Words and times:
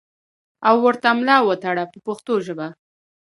او 0.67 0.75
ورته 0.85 1.09
ملا 1.17 1.37
وتړو 1.43 1.85
په 1.91 1.97
پښتو 2.05 2.33
ژبه. 2.45 2.67